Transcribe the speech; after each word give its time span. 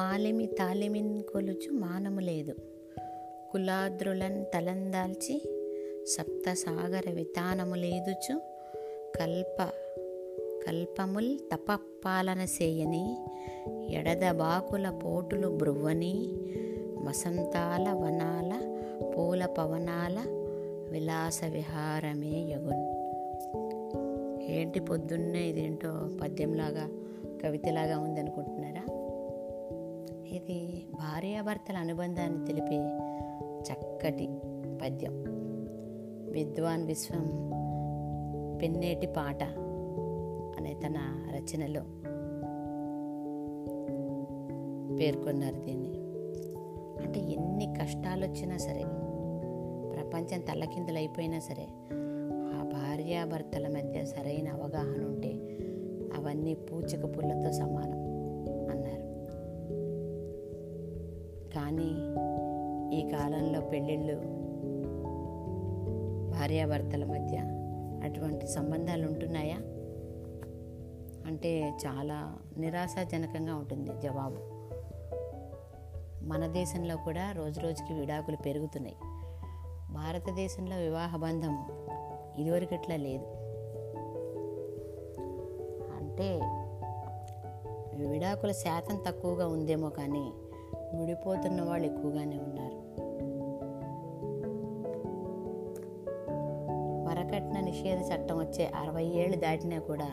మాలెమి 0.00 0.46
తాలిమిన్ 0.46 1.22
కొలుచు 1.22 1.72
మానము 1.72 2.20
లేదు. 2.20 2.54
కులాద్రులన్ 3.52 4.44
తలందాల్చి 4.54 5.42
సప్త 6.06 6.52
సాగర 6.52 7.10
వితానము 7.10 7.74
లేదుచు 7.74 8.40
కల్ప 9.16 9.70
కల్పముల్ 10.66 11.38
తపపాలన 11.52 12.40
చేయని 12.40 13.16
ఎడద 13.90 14.30
బాకుల 14.30 14.90
పోటులు 14.90 15.48
బ్రువ్వని 15.48 16.32
వసంతాల 17.04 17.92
వనాల 17.92 18.80
పూల 19.16 19.46
పవనాల 19.46 20.24
విలాస 20.90 21.44
విహారమే 21.44 22.52
యగున్. 22.52 22.84
ఏంటి 24.42 24.80
పొద్దున్నే 24.80 25.48
ఇదేంటో 25.48 26.08
పద్యంలాగా 26.22 26.88
కవితలాగా 27.44 27.98
ఉందనుకుంటున్నారా 27.98 28.59
భార్యాభర్తల 31.20 31.76
అనుబంధాన్ని 31.76 32.46
తెలిపే 32.46 32.76
చక్కటి 33.62 34.28
పద్యం. 34.82 35.12
విద్వాన్ 36.32 36.86
విశ్వం 36.86 37.26
పెన్నేటి 38.62 39.06
పాట 39.06 39.42
అనే 40.58 40.74
తన 40.74 40.94
రచనలో 41.36 41.80
పేర్కొన్నారు 44.96 45.54
దీన్ని. 45.54 45.92
అంటే 47.04 47.20
ఎన్ని 47.20 47.74
కష్టాలు 47.80 48.26
వచ్చినా 48.26 48.56
సరే 48.56 48.84
ప్రపంచం 49.96 50.40
తల్లకిందులైపోయినా 50.40 51.38
సరే 51.38 51.66
ఆ 52.58 52.70
భార్యాభర్తల 52.72 53.68
మధ్య 53.68 54.04
సరైన 54.04 54.48
అవగాహన 54.48 55.04
ఉంటే 55.04 55.32
అవన్నీ 56.16 56.54
పూచిక 56.54 57.04
పుల్లతో 57.04 57.52
సమానం. 57.52 58.09
కానీ 61.54 61.90
ఈ 62.96 63.08
కాలంలో 63.08 63.60
పెళ్ళిళ్ళు 63.60 64.14
భార్యాభర్తల 66.30 67.04
మధ్య 67.04 67.38
అటువంటి 68.04 68.46
సంబంధాలు 68.46 69.06
ఉంటున్నాయా? 69.06 69.56
అంటే 71.26 71.72
చాలా 71.86 72.38
నిరాశాజనకంగా 72.58 73.54
ఉంటుంది 73.54 73.90
జవాబు. 74.00 74.60
మన 76.24 76.46
దేశంలో 76.46 76.96
కూడా 76.96 77.32
రోజు 77.32 77.60
రోజుకి 77.60 77.94
విడాకులు 77.94 78.36
పెరుగుతున్నాయి. 78.36 78.96
భారతదేశంలో 79.92 80.76
వివాహ 80.76 81.16
బంధం 81.16 81.66
ఇదివరకట్లా 82.38 82.96
లేదు. 82.96 83.24
అంటే 85.96 86.40
విడాకుల 88.06 88.52
శాతం 88.52 89.00
తక్కువగా 89.06 89.48
ఉందేమో 89.48 89.88
కానీ 89.88 90.32
విడిపోతున్న 90.94 91.62
వాళ్ళు 91.62 91.86
ఎక్కువగానే 91.86 92.38
ఉన్నారు. 92.38 92.90
వరకట్న 97.08 97.60
నిషేధ 97.60 97.98
చట్టం 98.12 98.38
వచ్చే 98.38 98.66
అరవై 98.66 99.04
ఏళ్ళు 99.04 99.36
దాటినా 99.36 99.78
కూడా 99.78 100.08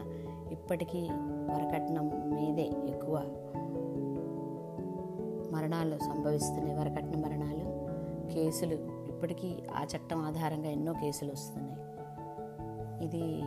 ఇప్పటికీ 0.51 1.07
వరకట్నం 1.51 2.07
మీదే 2.07 2.69
ఎక్కువ 2.93 3.15
మరణాలు 5.51 5.97
సంభవిస్తున్నాయి. 5.97 6.75
వరకట్న 6.75 7.21
మరణాలు 7.21 7.87
కేసులు 8.33 8.73
ఇప్పటికీ 9.07 9.55
ఆ 9.75 9.83
చట్టం 9.83 10.21
ఆధారంగా 10.21 10.69
ఎన్నో 10.69 10.93
కేసులు 10.93 11.31
వస్తున్నాయి. 11.31 11.77
ఇది 13.05 13.41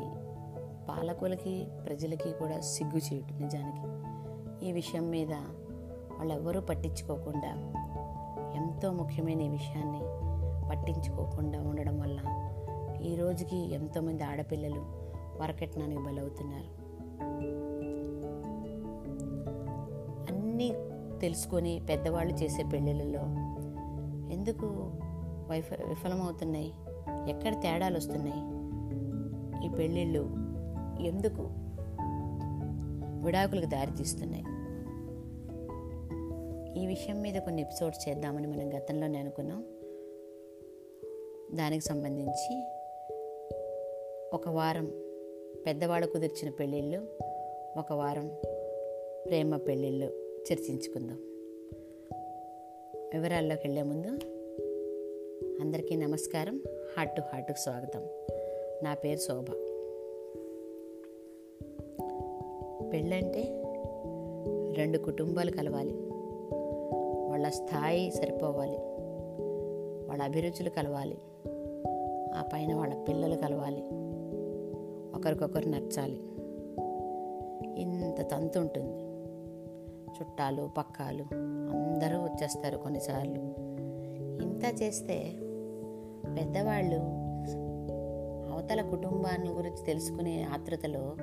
పాలకులకి 0.88 1.66
ప్రజలకి 1.86 2.32
కూడా 2.32 2.60
సిగ్గుచేటు 2.60 3.42
నిజానికి. 3.42 3.86
ఈ 4.68 4.72
విషయం 4.72 5.10
మీద 5.10 5.32
వాళ్ళెవ్వరూ 6.20 6.60
పట్టించుకోకుండా 6.60 7.48
ఎంతో 8.56 8.92
ముఖ్యమైన 8.92 9.40
ఈ 9.40 9.48
విషయాన్ని 9.48 10.00
పట్టించుకోకుండా 10.70 11.60
ఉండడం 11.60 12.00
వల్ల 12.00 12.20
ఈ 13.02 13.16
రోజుకి 13.16 13.74
ఎంతోమంది 13.74 14.24
ఆడపిల్లలు 14.24 14.80
వరకట్నానికి 15.40 16.00
బలవుతున్నారు. 16.02 16.80
అన్నీ 20.32 20.72
తెలుసుకొని 21.20 21.82
పెద్దవాళ్ళు 21.88 22.34
చేసే 22.34 22.62
పెళ్ళిళ్ళలో 22.62 23.20
ఎందుకు 24.32 24.66
వైఫ 25.50 25.72
విఫలమవుతున్నాయి? 25.88 26.74
ఎక్కడ 27.28 27.62
తేడాలు 27.62 27.96
వస్తున్నాయి? 27.96 28.42
ఈ 29.66 29.68
పెళ్ళిళ్ళు 29.68 30.30
ఎందుకు 31.00 31.48
విడాకులకు 33.26 33.66
దారితీస్తున్నాయి? 33.66 34.44
ఈ 36.76 36.86
విషయం 36.86 37.22
మీద 37.22 37.34
కొన్ని 37.34 37.62
ఎపిసోడ్స్ 37.62 38.08
చేద్దామని 38.08 38.46
మనం 38.46 38.78
గతంలోనే 38.78 39.18
అనుకున్నాం. 39.18 39.64
దానికి 41.56 41.84
సంబంధించి 41.84 42.62
ఒక 44.32 44.48
వారం 44.48 44.92
పెద్దవాళ్ళు 45.66 46.06
కుదిర్చిన 46.06 46.50
పెళ్ళిళ్ళు 46.50 47.06
ఒక 47.78 47.92
వారం 47.92 48.30
ప్రేమ 49.26 49.56
పెళ్ళిళ్ళు 49.56 50.06
చర్చించుకుందాం. 50.52 51.16
వివరాల్లోకి 53.14 53.62
వెళ్ళే 53.64 53.82
ముందు 53.82 54.08
అందరికీ 55.60 55.96
నమస్కారం. 55.96 56.62
హార్ట్ 56.96 57.16
టు 57.16 57.20
హార్ట్కు 57.20 57.58
స్వాగతం. 57.58 58.06
నా 58.82 58.94
పేరు 58.94 59.18
శోభ. 59.18 59.50
పెళ్ళంటే 62.92 63.42
రెండు 64.74 64.98
కుటుంబాలు 64.98 65.50
కలవాలి. 65.50 66.19
వాళ్ళ 67.40 67.54
స్థాయి 67.54 68.10
సరిపోవాలి. 68.10 68.76
వాళ్ళ 70.08 70.22
అభిరుచులు 70.22 70.70
కలవాలి. 70.70 71.18
ఆ 72.34 72.44
పైన 72.52 72.74
వాళ్ళ 72.74 72.94
పిల్లలు 72.94 73.36
కలవాలి. 73.36 73.82
ఒకరికొకరు 75.16 75.68
నచ్చాలి. 75.68 76.22
ఇంత 77.80 78.30
తంతు 78.30 78.58
ఉంటుంది. 78.58 78.92
చుట్టాలు 80.10 80.70
పక్కాలు 80.78 81.24
అందరూ 81.70 82.18
వచ్చేస్తారు 82.18 82.76
కొన్నిసార్లు. 82.76 83.40
ఇంత 84.42 84.82
చేస్తే 84.82 85.32
పెద్దవాళ్ళు 86.36 86.96
అవతల 88.52 88.82
కుటుంబాన్ని 88.90 89.48
గురించి 89.48 89.84
తెలుసుకునే 89.86 90.42
ఆతృతలో 90.42 91.16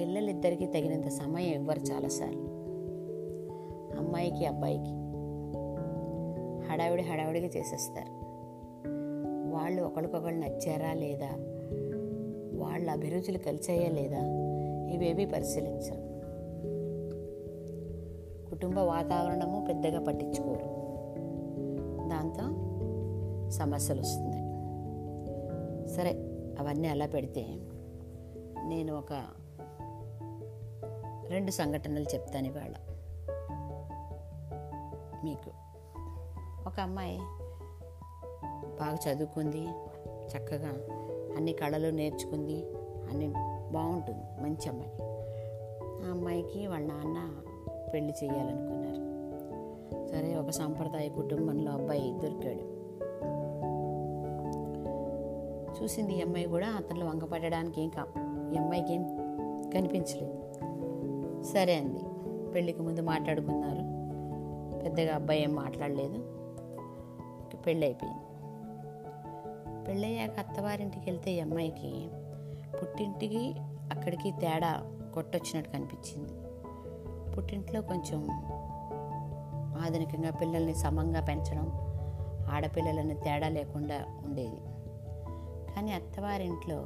పిల్లలిద్దరికీ 0.00 0.66
తగినంత 0.66 1.08
సమయం 1.08 1.54
ఇవ్వరు 1.54 1.80
చాలాసార్లు. 1.80 2.60
అమ్మాయికి 3.98 4.46
అబ్బాయికి. 4.46 4.99
హడావిడి 6.70 7.02
హడావిడిగా 7.02 7.46
చేసేస్తారు. 7.46 8.12
వాళ్ళు 9.56 9.82
ఒకరికొకరు 9.82 10.34
నచ్చారా 10.34 10.92
లేదా? 10.92 11.28
వాళ్ళ 12.58 12.90
అభిరుచులు 12.90 13.38
కలిసాయా 13.38 13.88
లేదా? 13.88 14.18
ఇవేవి 14.94 15.26
పరిశీలించరు. 15.26 16.10
కుటుంబ 18.50 18.78
వాతావరణము 18.78 19.64
పెద్దగా 19.68 20.00
పట్టించుకోరు. 20.00 20.80
దాంతో 22.08 22.42
సమస్యలు 23.50 24.00
వస్తున్నాయి. 24.00 24.50
సరే 25.88 26.10
అవన్నీ 26.58 26.88
అలా 26.88 27.06
పెడితే 27.06 27.46
నేను 28.68 28.98
ఒక 28.98 29.24
రెండు 31.28 31.50
సంఘటనలు 31.50 32.04
చెప్తాను 32.14 32.46
ఇవాళ. 32.46 32.74
మీకు 35.24 35.69
ఒక 36.66 36.80
అమ్మాయి 36.80 37.18
బాగా 38.80 39.12
చదువుకుంది 39.12 39.68
చక్కగా 40.28 40.68
అన్ని 41.36 41.52
కళలు 41.52 41.90
నేర్చుకుంది 41.90 42.64
అన్ని 43.10 43.28
బాగుంటుంది 43.72 44.42
మంచి 44.42 44.68
అమ్మాయి. 44.68 44.92
ఆ 46.08 46.10
అమ్మాయికి 46.10 46.66
వాళ్ళ 46.66 46.86
నాన్న 46.86 47.36
పెళ్ళి 47.94 48.14
చేయాలనుకున్నారు. 48.24 49.10
సరే 50.08 50.36
ఒక 50.36 50.50
సాంప్రదాయ 50.50 51.08
కుటుంబంలో 51.08 51.72
అబ్బాయి 51.72 52.12
దొరికాడు. 52.12 52.80
చూసింది 55.82 56.14
ఈ 56.14 56.20
అమ్మాయి 56.20 56.44
కూడా 56.44 56.68
అతను 56.68 57.08
వంగపడడానికి 57.08 57.82
ఏం 57.82 57.88
కా 57.88 58.02
ఈ 58.54 58.56
అమ్మాయికి 58.56 58.94
ఏం 58.94 59.02
కనిపించలేదు. 59.74 60.40
సరే 61.42 61.74
అంది. 61.74 62.00
పెళ్ళికి 62.50 62.82
ముందు 62.82 63.00
మాట్లాడుకున్నారు. 63.00 64.00
పెద్దగా 64.84 65.14
అబ్బాయి 65.14 65.42
ఏం 65.42 65.54
మాట్లాడలేదు. 65.54 66.39
పెళ్ళైపోయింది. 67.66 68.30
పెళ్ళయ్యాక 69.84 70.38
అత్తవారింటికి 70.38 71.10
వెళ్తే 71.10 71.32
ఈ 71.32 71.40
అమ్మాయికి 71.40 72.08
పుట్టింటికి 72.82 73.54
అక్కడికి 73.62 74.30
తేడా 74.30 74.82
కొట్టొచ్చినట్టు 75.14 75.70
కనిపించింది. 75.70 76.32
పుట్టింట్లో 77.36 77.82
కొంచెం 77.82 78.26
ఆధునికంగా 79.84 80.30
పిల్లల్ని 80.30 80.74
సమంగా 80.74 81.20
పెంచడం 81.20 81.72
ఆడపిల్లలని 82.52 83.14
తేడా 83.14 83.48
లేకుండా 83.48 84.04
ఉండేది. 84.24 84.56
కానీ 85.74 85.92
అత్తవారింట్లో 85.92 86.76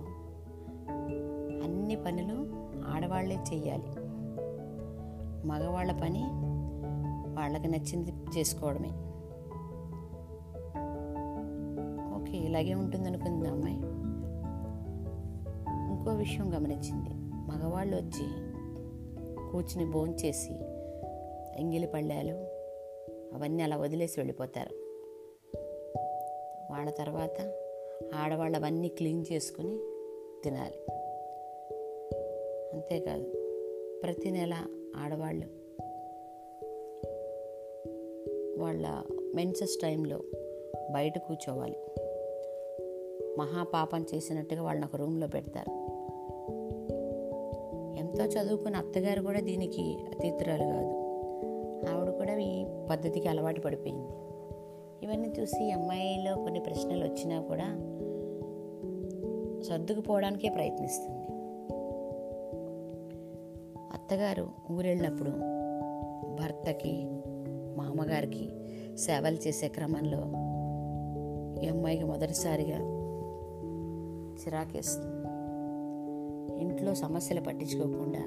అన్ని 1.64 1.96
పనులు 1.96 2.64
ఆడవాళ్ళే 2.88 3.36
చెయ్యాలి. 3.36 3.90
మగవాళ్ళ 5.46 5.92
పని 5.92 6.24
వాళ్ళకి 7.36 7.68
నచ్చింది 7.68 8.12
చేసుకోవడమే. 8.38 8.90
ఇలాగే 12.54 12.74
ఉంటుంది 12.74 13.08
అనుకుంది 13.08 13.48
అమ్మాయి 13.48 13.76
ఇంకో 15.92 16.10
విషయం 16.10 16.56
గమనించింది. 16.56 17.08
మగవాళ్ళు 17.34 17.96
వచ్చి 17.96 18.26
కూర్చుని 19.52 19.90
భోంచేసి 19.90 20.52
ఎంగిలి 21.60 21.86
పళ్ళాలు 21.86 22.34
అవన్నీ 23.34 23.62
అలా 23.62 23.76
వదిలేసి 23.76 24.20
వెళ్ళిపోతారు. 24.20 24.74
వాళ్ళ 26.70 26.90
తర్వాత 26.90 27.54
ఆడవాళ్ళు 28.14 28.58
అవన్నీ 28.58 28.88
క్లీన్ 28.88 29.24
చేసుకుని 29.32 29.78
తినాలి. 30.44 30.78
అంతేకాదు 32.72 33.32
ప్రతి 34.02 34.30
నెల 34.30 34.54
ఆడవాళ్ళు 34.96 35.46
వాళ్ళ 38.62 39.02
మెన్సెస్ 39.34 39.80
టైంలో 39.82 40.20
బయట 40.92 41.18
కూర్చోవాలి. 41.18 41.76
మహాపాపం 43.38 44.06
చేసినట్టుగా 44.14 44.62
వాళ్ళని 44.62 44.86
ఒక 44.86 44.96
రూమ్లో 44.96 45.26
పెడతారు. 45.26 45.70
ఎంతో 47.98 48.24
చదువుకున్న 48.24 48.76
అత్తగారు 48.76 49.22
కూడా 49.22 49.40
దీనికి 49.40 49.98
అతీతురాలు 50.08 50.64
కాదు. 50.64 51.04
ఆవిడ 51.90 52.10
కూడా 52.10 52.38
ఈ 52.38 52.64
పద్ధతికి 52.90 53.28
అలవాటు 53.28 53.60
పడిపోయింది. 53.60 54.08
ఇవన్నీ 55.02 55.32
చూసి 55.40 55.70
అమ్మాయిలో 55.70 56.36
కొన్ని 56.36 56.60
ప్రశ్నలు 56.60 57.04
వచ్చినా 57.04 57.40
కూడా 57.40 57.64
సర్దుకుపోవడానికే 59.62 60.48
ప్రయత్నిస్తుంది. 60.48 61.24
అత్తగారు 63.92 64.48
ఊరెళ్ళినప్పుడు 64.72 65.30
భర్తకి 66.34 67.06
మామగారికి 67.76 68.50
సేవలు 68.96 69.36
చేసే 69.36 69.68
క్రమంలో 69.68 70.18
ఈ 71.62 71.68
అమ్మాయికి 71.68 72.04
మొదటిసారిగా 72.04 73.03
చిరాకేస్తుంది 74.46 75.24
ఇంట్లో 76.62 76.94
సమస్యలు 76.94 77.40
పట్టించుకోకుండా 77.40 78.22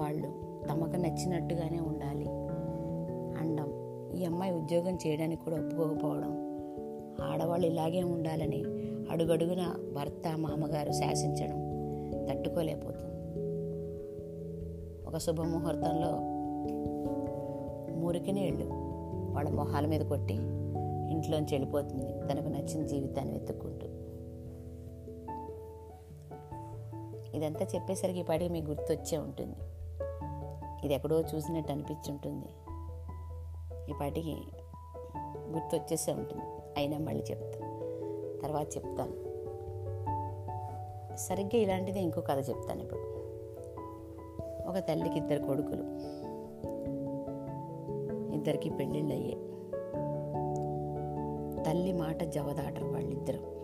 వాళ్ళు 0.00 0.48
తమకు 0.68 0.96
నచ్చినట్టుగానే 0.96 1.80
ఉండాలి. 1.80 2.26
అండం. 3.40 3.68
ఈ 4.16 4.24
అమ్మాయి 4.24 4.52
ఉద్యోగం 4.52 4.98
చేయడానికి 5.06 5.44
కూడా 5.44 5.56
ఒప్పుకోకపోవడం. 5.56 6.48
ఆడవాళ్ళు 7.32 7.66
ఇలాగే 7.66 8.02
ఉండాలని 8.02 8.64
అడుగడుగున 9.10 9.92
భర్త 9.96 10.38
మామగారు 10.38 10.92
శాసించడం 10.92 11.68
తట్టుకోలేకపోతుంది. 12.28 13.08
ఒక 15.06 15.18
శుభముహూర్తంలో 15.18 16.38
మురికి 18.00 18.32
నీళ్ళు 18.32 18.68
వాళ్ళ 19.34 19.48
మొహాల 19.50 19.86
మీద 19.86 20.00
కొట్టి 20.00 20.34
ఇంట్లోంచి 21.12 21.54
వెళ్ళిపోతుంది. 21.54 22.32
తనకు 22.32 22.48
నచ్చిన 22.48 22.86
జీవితాన్ని 22.86 23.38
వెతుక్కుంటూ. 23.38 23.86
ఇదంతా 27.38 27.66
చెప్పేసరికి 27.74 28.18
ఈ 28.18 28.22
పాటికి 28.22 28.52
మీకు 28.52 28.66
గుర్తొచ్చే 28.66 29.18
ఉంటుంది. 29.18 29.56
ఇది 30.84 30.94
ఎక్కడో 30.94 31.20
చూసినట్టు 31.20 31.72
అనిపించుంటుంది. 31.72 32.46
ఈ 33.90 33.94
పాటికి 34.00 34.36
గుర్తొచ్చేసే 35.48 36.12
ఉంటుంది. 36.12 36.44
అయినా 36.76 36.98
మళ్ళీ 36.98 37.24
చెప్తాను 37.30 37.78
తర్వాత 38.42 38.76
చెప్తాను. 38.76 39.28
సరిగ్గా 41.16 41.58
ఇలాంటిదే 41.58 42.00
ఇంకో 42.00 42.20
కథ 42.20 42.48
చెప్తాను 42.48 42.82
ఇప్పుడు. 42.82 43.00
ఒక 44.68 44.78
తల్లికి 44.78 45.16
ఇద్దరు 45.16 45.42
కొడుకులు. 45.42 45.82
ఇద్దరికి 48.34 48.70
పెళ్ళిళ్ళు 48.70 49.14
అయ్యాయి 49.14 49.48
తల్లి 51.64 51.92
మాట 51.92 52.24
జవదాటరు 52.24 52.84
వాళ్ళిద్దరు. 52.84 53.58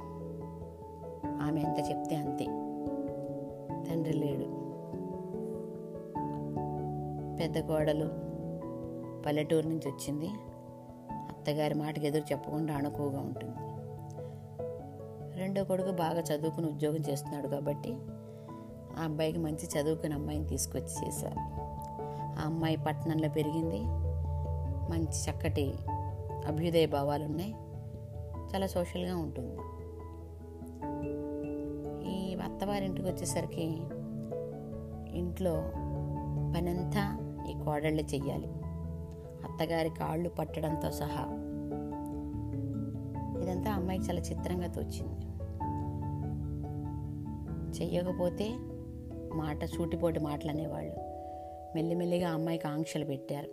ఆమె 1.43 1.61
ఎంత 1.61 1.91
చెప్తే 1.91 2.17
అంతే. 2.17 2.54
పెద్ద 7.45 7.69
కోడలు 7.69 8.11
పల్లెటూరు 9.23 9.69
నుంచి 9.69 9.89
వచ్చింది. 9.89 10.29
అత్తగారి 11.11 11.75
మాటకి 11.75 12.07
ఎదురు 12.07 12.33
చెప్పకుండా 12.33 12.75
అణుకువగా 12.75 13.21
ఉంటుంది. 13.21 13.55
రెండో 15.39 15.65
కొడుకు 15.65 15.91
బాగా 15.91 16.21
చదువుకుని 16.21 16.67
ఉద్యోగం 16.67 16.97
చేస్తున్నాడు 16.97 17.49
కాబట్టి 17.49 17.93
ఆ 18.99 19.05
అబ్బాయికి 19.05 19.39
మంచి 19.39 19.81
చదువుకుని 19.81 20.15
అమ్మాయిని 20.15 20.47
తీసుకొచ్చి 20.47 21.07
చేశారు. 21.07 21.39
ఆ 22.41 22.43
అమ్మాయి 22.45 22.77
పట్టణంలో 22.77 23.29
పెరిగింది. 23.29 23.81
మంచి 24.93 25.31
చక్కటి 25.31 25.75
అభ్యుదయ 26.47 26.87
భావాలు 26.87 27.25
ఉన్నాయి. 27.25 27.55
చాలా 28.55 28.67
సోషల్గా 28.67 29.17
ఉంటుంది. 29.17 29.57
ఈ 32.11 32.35
అత్తవారింటికి 32.35 33.09
వచ్చేసరికి 33.09 33.83
ఇంట్లో 35.19 35.55
పనంతా 36.57 37.24
ఈ 37.51 37.65
కోడళ్ళు 37.65 38.03
చెయ్యాలి. 38.03 38.47
అత్తగారి 39.45 39.89
కాళ్ళు 39.89 40.29
పట్టడంతో 40.29 40.91
సహా. 40.91 41.25
ఇదంతా 43.43 43.71
అమ్మాయికి 43.71 44.05
చాలా 44.05 44.21
చిత్రంగా 44.21 44.67
తోచింది. 44.67 45.27
చెయ్యకపోతే 47.81 48.51
మాట 49.35 49.65
సూటిపోటి 49.65 50.21
మాటలు 50.21 50.51
అనేవాళ్ళు 50.51 50.93
మెల్లిమెల్లిగా 51.75 52.29
అమ్మాయికి 52.29 52.67
ఆంక్షలు 52.67 53.05
పెట్టారు. 53.05 53.49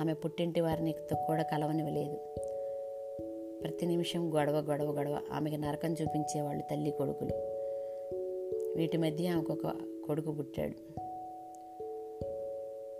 ఆమె 0.00 0.12
పుట్టింటి 0.12 0.60
వారిని 0.60 0.94
కూడా 1.26 1.42
కలవనివ్వలేదు. 1.42 2.16
ప్రతి 3.60 3.86
నిమిషం 3.86 4.34
గొడవ 4.34 4.58
గొడవ 4.58 4.92
గొడవ 4.92 5.20
ఆమెకి 5.32 5.56
నరకం 5.56 5.92
చూపించేవాళ్ళు 5.92 6.64
తల్లి 6.70 6.90
కొడుకులు. 6.90 7.30
వీటి 8.76 8.96
మధ్య 8.96 9.28
ఆమెకు 9.28 9.52
ఒక 9.52 9.72
కొడుకు 10.06 10.32
పుట్టాడు. 10.32 11.00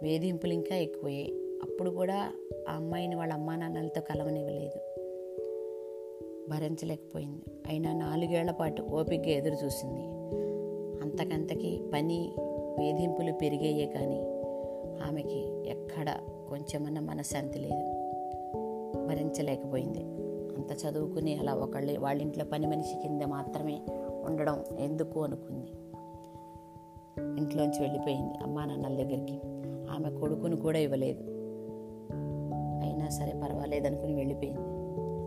వేధింపులు 0.02 0.52
ఇంకా 0.52 0.76
ఎక్కువయ్యాయి 0.76 1.32
అప్పుడు 1.62 1.90
కూడా 1.90 2.32
ఆ 2.68 2.72
అమ్మాయిని 2.72 3.14
వాళ్ళ 3.14 3.32
అమ్మా 3.32 3.56
నాన్నలతో 3.56 4.00
కలవనివ్వలేదు. 4.00 4.78
భరించలేకపోయింది. 6.48 7.42
అయినా 7.68 7.92
నాలుగేళ్ళ 7.92 8.50
పాటు 8.50 8.82
ఓపికగా 8.82 9.30
ఎదురు 9.30 9.64
చూసింది. 9.64 10.00
అంతకంతకి 11.02 11.80
పని 11.94 12.32
వేధింపులు 12.78 13.32
పెరిగాయే 13.32 13.86
కానీ 13.86 14.20
ఆమెకి 15.02 15.68
ఎక్కడ 15.70 16.18
కొంచెమన్నా 16.48 17.00
మనశ్శాంతి 17.00 17.58
లేదు. 17.58 17.98
భరించలేకపోయింది. 19.06 20.00
అంత 20.54 20.72
చదువుకుని 20.72 21.34
అలా 21.34 21.54
ఒకళ్ళే 21.54 21.96
వాళ్ళ 21.96 22.22
ఇంట్లో 22.22 22.44
పని 22.44 22.66
మనిషి 22.66 23.02
కింద 23.02 23.22
మాత్రమే 23.22 23.80
ఉండడం 24.24 24.64
ఎందుకు 24.78 25.24
అనుకుంది. 25.24 25.66
ఇంట్లోంచి 27.38 27.80
వెళ్ళిపోయింది 27.80 28.34
అమ్మా 28.42 28.64
నాన్నల 28.64 28.94
దగ్గరికి. 28.94 29.40
ఆమె 29.98 30.18
కొడుకును 30.18 30.56
కూడా 30.56 30.78
ఇవ్వలేదు. 30.78 31.22
అయినా 32.84 33.08
సరే 33.08 33.40
పర్వాలేదు 33.44 33.86
అనుకుని 33.86 34.14
వెళ్ళిపోయింది. 34.14 34.60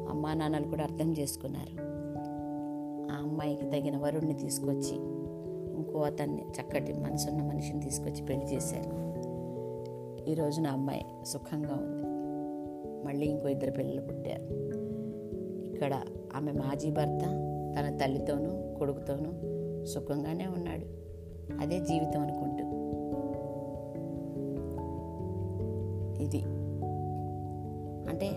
అమ్మా 0.10 0.34
నాన్నలు 0.34 0.64
కూడా 0.64 0.84
అర్థం 0.84 1.14
చేసుకున్నారు. 1.14 1.82
ఆ 3.14 3.16
అమ్మాయికి 3.16 3.66
తగిన 3.66 3.98
వరుణ్ణి 3.98 4.34
తీసుకొచ్చి 4.34 4.96
ఇంకో 5.76 6.00
అతన్ని 6.00 6.42
చక్కటి 6.42 6.94
మనసున్న 6.94 7.44
మనిషిని 7.44 7.80
తీసుకొచ్చి 7.80 8.26
పెళ్ళి 8.26 8.46
చేశారు. 8.46 9.02
ఈ 10.30 10.34
రోజున 10.34 10.68
అమ్మాయి 10.68 11.06
సుఖంగా 11.26 11.74
ఉంది. 11.74 12.02
మళ్ళీ 13.08 13.26
ఇంకో 13.26 13.48
ఇద్దరు 13.48 13.72
పిల్లలు 13.72 14.02
పుట్టారు. 14.02 14.44
ఇక్కడ 15.74 16.02
ఆమె 16.36 16.52
మాజీ 16.52 16.92
భర్త 16.92 17.24
తన 17.80 17.98
తల్లితోనూ 18.02 18.76
కొడుకుతోనూ 18.78 19.32
సుఖంగానే 19.86 20.46
ఉన్నాడు. 20.46 20.86
అదే 21.62 21.80
జీవితం 21.80 22.22
అనుకుంటూ. 22.22 22.81
ఇది. 26.22 26.42
అంటే 28.10 28.30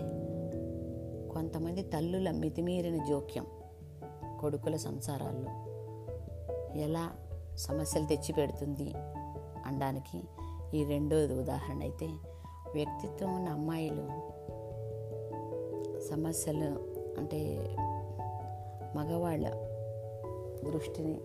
కొంతమంది 1.33 1.81
తల్లుల 1.81 2.31
మితిమీరిన 2.31 3.05
జోక్యం 3.05 3.45
కొడుకుల 4.39 4.75
సంసారాల్లో. 4.75 5.49
ఎలా 6.81 7.11
సమస్యలు 7.55 8.05
తెచ్చిపెడుతుంది 8.05 8.93
అనడానికి 9.65 10.23
ఈ 10.77 10.83
రెండోది 10.83 11.33
ఉదాహరణ 11.33 11.81
అయితే 11.81 12.05
వ్యక్తిత్వం 12.73 13.35
ఉన్న 13.35 13.49
అమ్మాయిలు 13.49 14.35
సమస్యలు 16.09 16.95
అంటే 17.17 17.67
మగవాళ్ళ 18.95 19.49
దృష్టిని 20.71 21.19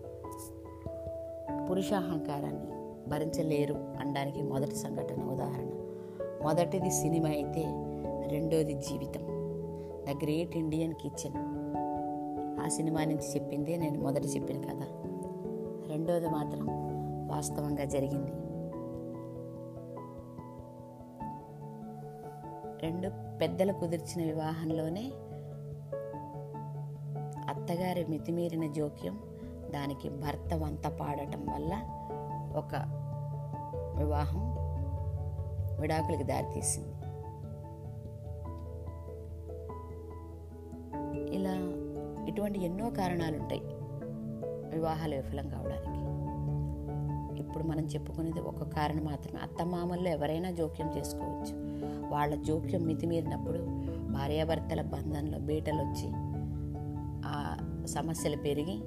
పురుషాహంకారాన్ని 1.69 2.81
భరించలేరు 3.09 3.73
అనడానికి 3.73 4.43
మొదటి 4.43 4.75
సంఘటన 4.75 5.23
ఉదాహరణ. 5.23 5.80
మొదటిది 6.43 6.91
సినిమా 6.91 7.29
అయితే 7.29 7.63
రెండోది 8.27 8.73
జీవితం. 8.73 9.21
The 10.05 10.23
great 10.23 10.57
Indian 10.57 10.93
kitchen. 10.93 11.35
ఆ 12.65 12.67
సినిమా 12.67 13.03
నుంచి 13.03 13.35
చెప్పిందే 13.35 13.77
నేను 13.77 13.99
మొదట 13.99 14.25
చెప్పిన 14.25 14.61
కథ. 14.61 14.81
రెండోది 15.89 16.29
మాత్రం 16.29 16.67
వాస్తవంగా 17.27 17.83
జరిగింది. 17.83 18.31
రెండు 22.83 23.37
పెద్దలు 23.37 23.73
కుదిర్చిన 23.73 24.25
వివాహంలోనే 24.25 25.11
అత్తగారి 27.49 28.05
మితిమీరిన 28.05 28.71
జోక్యం 28.71 29.19
దానికి 29.73 30.09
భర్త 30.09 30.53
వంత 30.53 30.87
పాడటం 30.87 31.45
వల్ల 31.45 31.73
ఒక 32.57 32.75
వివాహం 33.97 34.60
విడాకులకు 35.81 36.23
దారితీసింది. 36.23 36.91
ఇలా 41.35 41.53
ఇటువంటి 42.27 42.65
ఎన్నో 42.65 42.89
కారణాలు 42.89 43.37
ఉంటాయి 43.37 43.61
వివాహాలు 44.75 45.15
విఫలం 45.15 45.49
కావడానికి. 45.49 46.01
ఇప్పుడు 47.43 47.63
మనం 47.63 47.85
చెప్పుకునేది 47.85 48.39
ఒక 48.39 48.63
కారణం 48.63 49.05
మాత్రమే. 49.05 49.39
అత్తమామల్లో 49.41 50.09
ఎవరైనా 50.09 50.51
జోక్యం 50.51 50.97
చేసుకోవచ్చు. 50.97 51.53
వాళ్ళ 52.09 52.35
జోక్యం 52.35 52.81
మితిమీరినప్పుడు 52.81 53.59
భార్యాభర్తల 54.11 54.81
బంధంలో 54.81 55.39
బీటలు 55.39 55.81
వచ్చి 55.81 56.09
ఆ 57.25 57.57
సమస్యలు 57.85 58.35
పెరిగి 58.35 58.79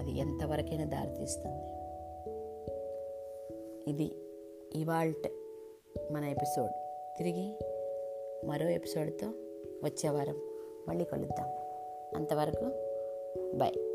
అది 0.00 0.18
ఎంతవరకైనా 0.18 0.84
దారితీస్తుంది. 0.84 1.62
ఇది 3.90 4.12
ఇవాల్ట్ 4.74 5.28
మన 6.12 6.24
ఎపిసోడ్. 6.24 6.72
తిరిగి 7.18 7.58
మరో 8.44 8.68
ఎపిసోడ్తో 8.68 9.26
వచ్చే 9.84 10.10
వారం 10.10 10.40
మళ్ళీ 10.88 11.04
కలుద్దాం. 11.04 11.48
అంతవరకు 12.16 12.66
బాయ్ 13.54 13.87